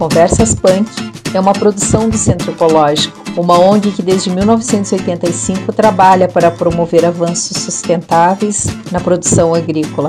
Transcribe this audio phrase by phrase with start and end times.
[0.00, 0.88] Conversas Punk
[1.34, 7.58] é uma produção do Centro Ecológico, uma ONG que desde 1985 trabalha para promover avanços
[7.58, 10.08] sustentáveis na produção agrícola.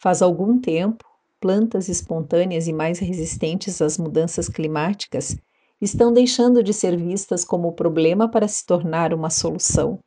[0.00, 1.04] Faz algum tempo,
[1.38, 5.36] plantas espontâneas e mais resistentes às mudanças climáticas
[5.82, 9.98] estão deixando de ser vistas como problema para se tornar uma solução.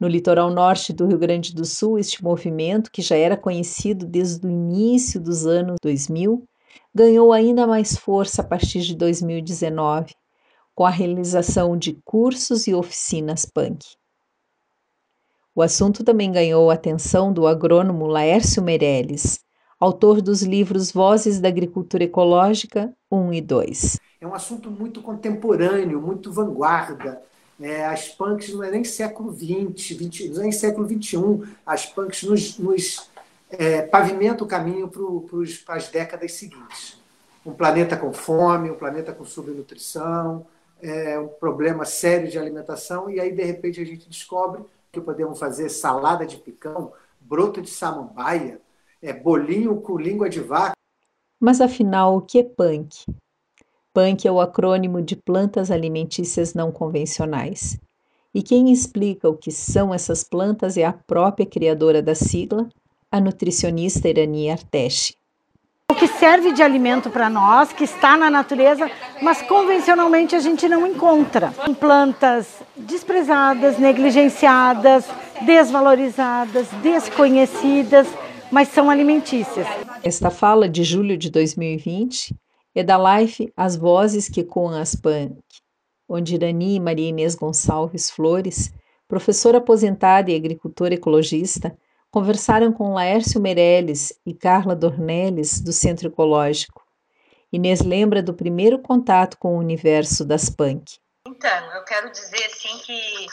[0.00, 4.46] No litoral norte do Rio Grande do Sul, este movimento, que já era conhecido desde
[4.46, 6.42] o início dos anos 2000,
[6.94, 10.14] ganhou ainda mais força a partir de 2019,
[10.74, 13.84] com a realização de cursos e oficinas punk.
[15.54, 19.40] O assunto também ganhou a atenção do agrônomo Laércio Meirelles,
[19.78, 23.98] autor dos livros Vozes da Agricultura Ecológica 1 e 2.
[24.18, 27.22] É um assunto muito contemporâneo, muito vanguarda,
[27.60, 31.46] é, as punks não é nem século XX, 20, nem século XXI.
[31.66, 33.10] As punks nos, nos
[33.50, 34.90] é, pavimentam o caminho
[35.64, 36.98] para as décadas seguintes.
[37.44, 40.46] Um planeta com fome, um planeta com subnutrição,
[40.80, 45.38] é, um problema sério de alimentação, e aí, de repente, a gente descobre que podemos
[45.38, 48.60] fazer salada de picão, broto de samambaia,
[49.02, 50.72] é, bolinho com língua de vaca.
[51.38, 53.06] Mas afinal, o que é punk?
[53.92, 57.76] PANC é o acrônimo de Plantas Alimentícias Não Convencionais.
[58.32, 62.68] E quem explica o que são essas plantas é a própria criadora da sigla,
[63.10, 65.14] a nutricionista Irani Arteche.
[65.90, 68.88] O que serve de alimento para nós, que está na natureza,
[69.20, 71.52] mas convencionalmente a gente não encontra.
[71.52, 72.46] São plantas
[72.76, 75.04] desprezadas, negligenciadas,
[75.42, 78.06] desvalorizadas, desconhecidas,
[78.52, 79.66] mas são alimentícias.
[80.04, 82.36] Esta fala de julho de 2020
[82.74, 85.42] é da Life As Vozes que Coam as Punk,
[86.08, 88.72] onde Irani e Maria Inês Gonçalves Flores,
[89.08, 91.76] professora aposentada e agricultora ecologista,
[92.10, 96.84] conversaram com Laércio Meirelles e Carla Dornelles, do Centro Ecológico.
[97.52, 100.98] Inês lembra do primeiro contato com o universo das punk.
[101.26, 103.26] Então, eu quero dizer assim que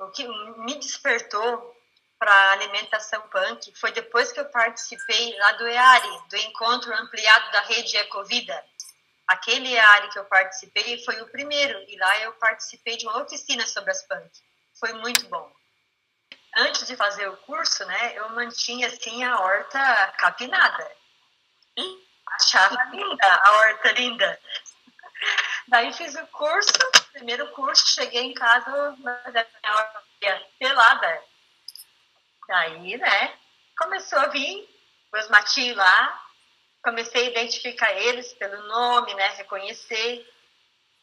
[0.00, 0.26] o que
[0.64, 1.74] me despertou
[2.22, 7.62] para alimentação punk foi depois que eu participei lá do EARI, do Encontro Ampliado da
[7.62, 8.64] Rede Ecovida.
[9.26, 13.66] Aquele EARI que eu participei foi o primeiro, e lá eu participei de uma oficina
[13.66, 14.30] sobre as punk.
[14.78, 15.52] Foi muito bom.
[16.58, 20.92] Antes de fazer o curso, né, eu mantinha assim a horta capinada.
[22.40, 24.40] Achava linda, a horta linda.
[25.66, 26.70] Daí fiz o curso,
[27.12, 30.02] primeiro curso, cheguei em casa, mas a minha horta
[30.60, 31.31] pelada
[32.52, 33.34] Daí, né,
[33.78, 34.68] começou a vir
[35.10, 36.22] os matinhos lá,
[36.84, 40.30] comecei a identificar eles pelo nome, né, reconhecer,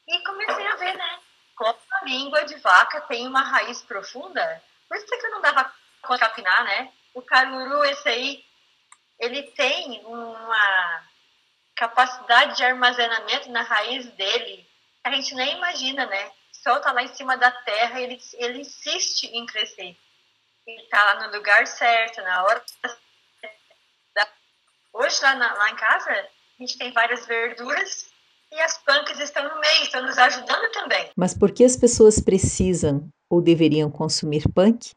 [0.08, 1.20] e comecei a ver, né,
[1.56, 5.74] como a língua de vaca tem uma raiz profunda, por isso que eu não dava
[6.04, 8.46] conta capinar, né, o caruru, esse aí,
[9.18, 11.04] ele tem uma
[11.76, 14.70] capacidade de armazenamento na raiz dele,
[15.04, 19.48] a gente nem imagina, né, solta lá em cima da terra, ele, ele insiste em
[19.48, 19.98] crescer
[20.72, 22.64] ele está lá no lugar certo, na hora
[25.02, 28.08] Hoje, lá, na, lá em casa, a gente tem várias verduras
[28.52, 31.10] e as pancas estão no meio, estão nos ajudando também.
[31.16, 34.92] Mas por que as pessoas precisam ou deveriam consumir punk?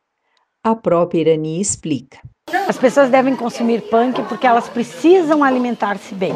[0.65, 2.21] A própria Irani explica.
[2.69, 6.35] As pessoas devem consumir punk porque elas precisam alimentar-se bem.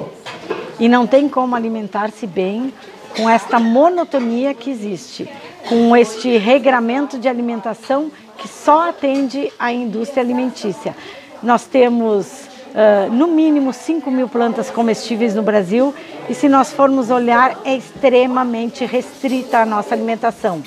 [0.78, 2.72] E não tem como alimentar-se bem
[3.16, 5.28] com esta monotonia que existe,
[5.68, 10.94] com este regramento de alimentação que só atende a indústria alimentícia.
[11.42, 15.94] Nós temos uh, no mínimo 5 mil plantas comestíveis no Brasil
[16.28, 20.62] e se nós formos olhar é extremamente restrita a nossa alimentação.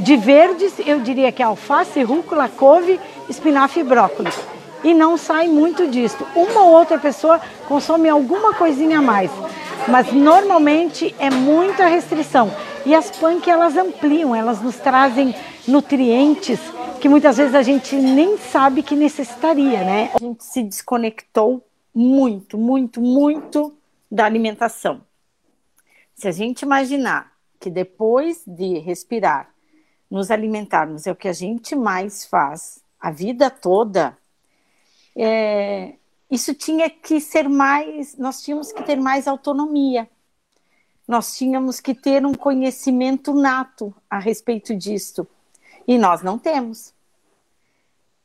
[0.00, 4.34] De verdes, eu diria que é alface, rúcula, couve, espinafre e brócolis.
[4.82, 6.26] E não sai muito disso.
[6.34, 9.30] Uma ou outra pessoa consome alguma coisinha a mais.
[9.86, 12.50] Mas normalmente é muita restrição.
[12.84, 15.34] E as punk elas ampliam, elas nos trazem
[15.68, 16.58] nutrientes
[17.02, 20.12] que muitas vezes a gente nem sabe que necessitaria, né?
[20.14, 21.60] A gente se desconectou
[21.92, 23.76] muito, muito, muito
[24.08, 25.02] da alimentação.
[26.14, 29.52] Se a gente imaginar que depois de respirar,
[30.08, 34.16] nos alimentarmos é o que a gente mais faz a vida toda,
[35.16, 35.94] é,
[36.30, 40.08] isso tinha que ser mais, nós tínhamos que ter mais autonomia.
[41.08, 45.26] Nós tínhamos que ter um conhecimento nato a respeito disto.
[45.86, 46.92] E nós não temos.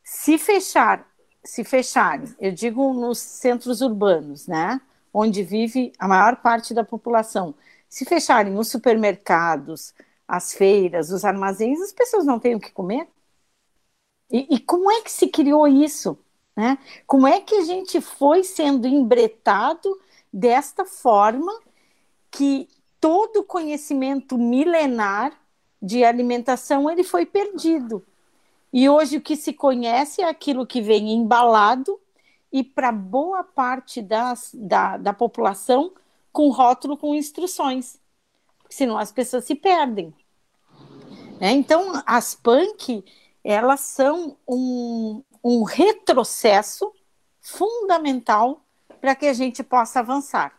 [0.03, 1.07] Se fechar,
[1.43, 4.79] se fecharem, eu digo nos centros urbanos, né,
[5.13, 7.53] onde vive a maior parte da população,
[7.89, 9.93] se fecharem os supermercados,
[10.27, 13.07] as feiras, os armazéns, as pessoas não têm o que comer?
[14.29, 16.17] E, e como é que se criou isso?
[16.55, 16.77] Né?
[17.05, 19.89] Como é que a gente foi sendo embretado
[20.33, 21.51] desta forma
[22.29, 22.67] que
[22.99, 25.31] todo conhecimento milenar
[25.81, 28.05] de alimentação ele foi perdido.
[28.71, 31.99] E hoje o que se conhece é aquilo que vem embalado
[32.51, 35.93] e para boa parte das, da, da população
[36.31, 37.99] com rótulo com instruções.
[38.69, 40.13] Senão as pessoas se perdem.
[41.39, 41.51] Né?
[41.51, 43.03] Então, as punk,
[43.43, 46.91] elas são um, um retrocesso
[47.41, 48.61] fundamental
[48.99, 50.53] para que a gente possa avançar.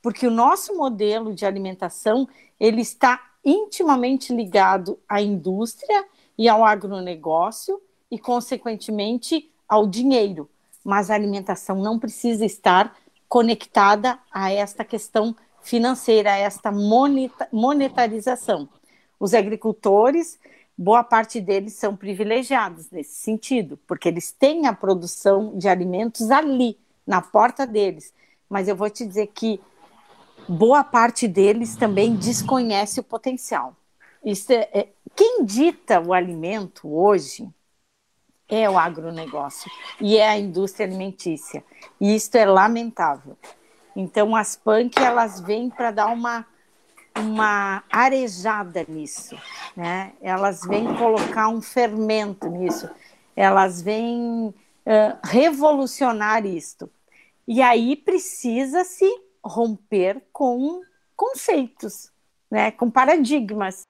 [0.00, 2.28] Porque o nosso modelo de alimentação,
[2.58, 6.04] ele está intimamente ligado à indústria
[6.38, 7.80] e ao agronegócio
[8.10, 10.48] e, consequentemente, ao dinheiro.
[10.84, 12.96] Mas a alimentação não precisa estar
[13.28, 16.70] conectada a esta questão financeira, a esta
[17.52, 18.68] monetarização.
[19.18, 20.38] Os agricultores,
[20.76, 26.76] boa parte deles são privilegiados nesse sentido, porque eles têm a produção de alimentos ali,
[27.06, 28.12] na porta deles.
[28.50, 29.60] Mas eu vou te dizer que
[30.48, 33.76] boa parte deles também desconhece o potencial.
[34.24, 37.48] É, é, quem dita o alimento hoje
[38.48, 41.64] é o agronegócio e é a indústria alimentícia.
[42.00, 43.36] E isto é lamentável.
[43.96, 46.46] Então as PANC elas vêm para dar uma
[47.14, 49.36] uma arejada nisso,
[49.76, 50.12] né?
[50.22, 52.88] Elas vêm colocar um fermento nisso,
[53.36, 56.90] elas vêm uh, revolucionar isto.
[57.46, 59.04] E aí precisa-se
[59.44, 60.80] romper com
[61.16, 62.10] conceitos,
[62.50, 62.70] né?
[62.70, 63.82] Com paradigmas.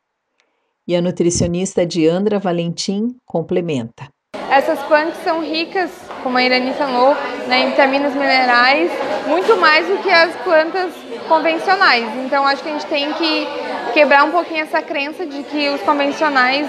[0.87, 4.09] E a nutricionista Diandra Valentim complementa.
[4.51, 5.91] Essas plantas são ricas,
[6.23, 7.15] como a Irani falou,
[7.47, 8.91] né, em vitaminas minerais,
[9.27, 10.93] muito mais do que as plantas
[11.29, 12.05] convencionais.
[12.25, 13.47] Então acho que a gente tem que
[13.95, 16.69] quebrar um pouquinho essa crença de que os convencionais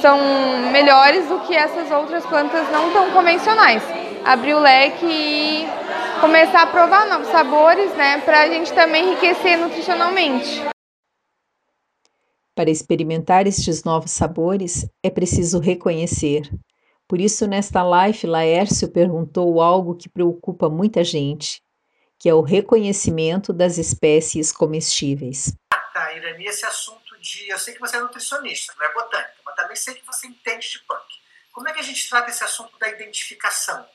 [0.00, 0.18] são
[0.70, 3.82] melhores do que essas outras plantas não tão convencionais.
[4.24, 5.68] Abrir o leque e
[6.20, 10.62] começar a provar novos sabores, né, para a gente também enriquecer nutricionalmente.
[12.54, 16.50] Para experimentar estes novos sabores, é preciso reconhecer.
[17.06, 21.62] Por isso, nesta live, Laércio perguntou algo que preocupa muita gente,
[22.18, 25.52] que é o reconhecimento das espécies comestíveis.
[25.92, 27.48] Tá, Irani, esse assunto de.
[27.48, 30.70] Eu sei que você é nutricionista, não é botânica, mas também sei que você entende
[30.70, 31.04] de punk.
[31.52, 33.86] Como é que a gente trata esse assunto da identificação?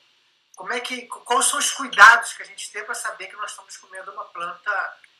[0.56, 3.50] Como é que, quais são os cuidados que a gente tem para saber que nós
[3.50, 4.70] estamos comendo uma planta?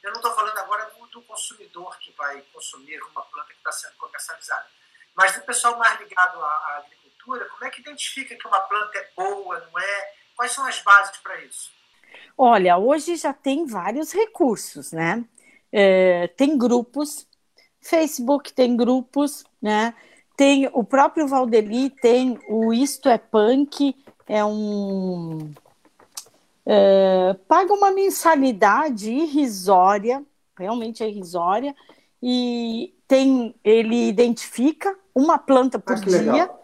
[0.02, 3.94] Eu não estou falando agora do consumidor que vai consumir uma planta que está sendo
[3.96, 4.66] comercializada,
[5.14, 7.44] mas do pessoal mais ligado à, à agricultura.
[7.50, 10.14] Como é que identifica que uma planta é boa, não é?
[10.34, 11.70] Quais são as bases para isso?
[12.36, 15.24] Olha, hoje já tem vários recursos, né?
[15.70, 17.26] É, tem grupos,
[17.80, 19.94] Facebook tem grupos, né?
[20.36, 23.94] Tem o próprio Valdeli, tem o Isto é Punk,
[24.26, 25.50] é um.
[26.64, 30.24] É, paga uma mensalidade irrisória,
[30.56, 31.74] realmente é irrisória,
[32.22, 36.18] e tem ele identifica uma planta por ah, dia.
[36.20, 36.62] Legal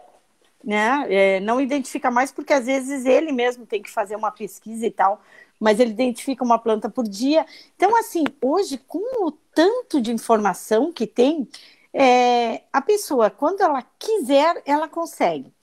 [0.63, 1.05] né?
[1.09, 4.91] É, não identifica mais porque às vezes ele mesmo tem que fazer uma pesquisa e
[4.91, 5.21] tal,
[5.59, 7.45] mas ele identifica uma planta por dia.
[7.75, 11.47] Então, assim, hoje, com o tanto de informação que tem,
[11.93, 15.53] é, a pessoa, quando ela quiser, ela consegue.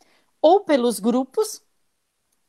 [0.40, 1.62] Ou pelos grupos,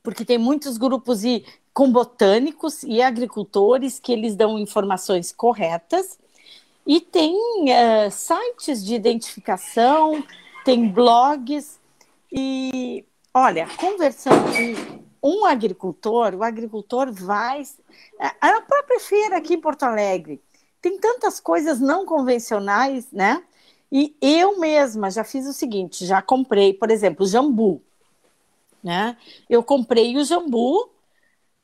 [0.07, 6.17] porque tem muitos grupos e com botânicos e agricultores que eles dão informações corretas,
[6.85, 7.35] e tem
[7.69, 10.23] é, sites de identificação,
[10.63, 11.77] tem blogs
[12.31, 14.45] e olha, conversando
[15.21, 17.63] com um agricultor, o agricultor vai.
[18.39, 20.41] A própria feira aqui em Porto Alegre
[20.81, 23.43] tem tantas coisas não convencionais, né?
[23.91, 27.83] E eu mesma já fiz o seguinte: já comprei, por exemplo, jambu.
[28.83, 29.17] Né?
[29.49, 30.89] Eu comprei o jambu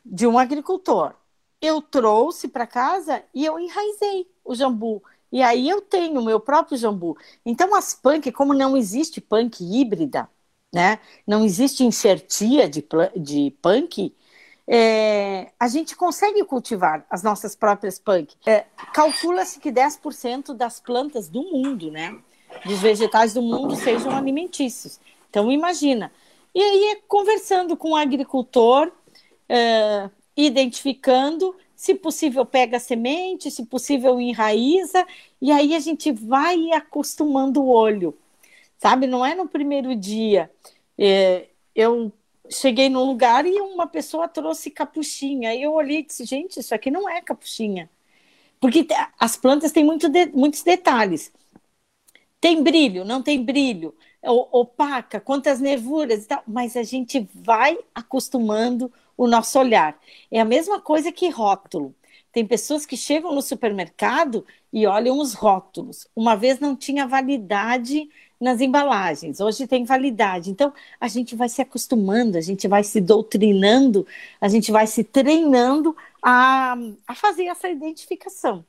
[0.04, 1.16] de um agricultor.
[1.62, 5.02] Eu trouxe para casa e eu enraizei o jambu.
[5.32, 7.18] E aí eu tenho o meu próprio jambu.
[7.46, 10.30] Então, as punk, como não existe punk híbrida,
[10.74, 11.00] né?
[11.26, 14.16] Não existe enxertia de, de punk,
[14.68, 18.36] é, a gente consegue cultivar as nossas próprias punk.
[18.46, 22.18] É, Calcula-se que 10% das plantas do mundo, né,
[22.66, 25.00] dos vegetais do mundo, sejam alimentícios.
[25.30, 26.12] Então, imagina.
[26.56, 28.92] E aí, conversando com o agricultor,
[29.50, 35.06] é, identificando, se possível, pega a semente, se possível, enraiza,
[35.42, 38.18] e aí a gente vai acostumando o olho
[38.84, 39.08] sabe?
[39.08, 40.52] Não é no primeiro dia.
[40.98, 42.12] É, eu
[42.50, 45.52] cheguei num lugar e uma pessoa trouxe capuchinha.
[45.52, 47.90] Aí eu olhei e disse, gente, isso aqui não é capuchinha.
[48.60, 48.86] Porque
[49.20, 51.32] as plantas têm muito de, muitos detalhes.
[52.42, 53.96] Tem brilho, não tem brilho.
[54.32, 59.98] Opaca, quantas nervuras e tal, mas a gente vai acostumando o nosso olhar.
[60.32, 61.94] É a mesma coisa que rótulo.
[62.32, 66.08] Tem pessoas que chegam no supermercado e olham os rótulos.
[66.16, 70.50] Uma vez não tinha validade nas embalagens, hoje tem validade.
[70.52, 74.06] Então, a gente vai se acostumando, a gente vai se doutrinando,
[74.42, 76.76] a gente vai se treinando a,
[77.08, 78.66] a fazer essa identificação.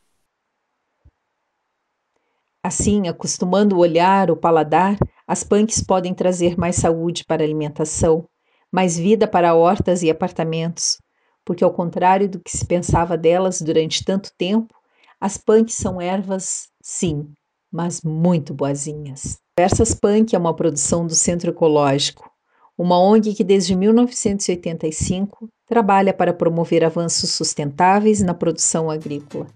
[2.64, 4.96] Assim, acostumando o olhar, o paladar,
[5.28, 8.26] as punks podem trazer mais saúde para a alimentação,
[8.72, 10.96] mais vida para hortas e apartamentos,
[11.44, 14.74] porque, ao contrário do que se pensava delas durante tanto tempo,
[15.20, 17.28] as punks são ervas, sim,
[17.70, 19.36] mas muito boazinhas.
[19.58, 22.30] Versas Punk é uma produção do Centro Ecológico,
[22.78, 29.48] uma ONG que desde 1985 trabalha para promover avanços sustentáveis na produção agrícola